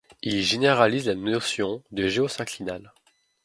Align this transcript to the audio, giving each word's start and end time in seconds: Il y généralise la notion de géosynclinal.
Il 0.23 0.33
y 0.37 0.43
généralise 0.43 1.05
la 1.05 1.13
notion 1.13 1.83
de 1.91 2.07
géosynclinal. 2.07 2.91